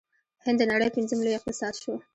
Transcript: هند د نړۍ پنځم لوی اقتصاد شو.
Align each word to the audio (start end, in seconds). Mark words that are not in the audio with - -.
هند 0.43 0.57
د 0.59 0.63
نړۍ 0.71 0.89
پنځم 0.95 1.19
لوی 1.25 1.37
اقتصاد 1.37 1.73
شو. 1.81 1.93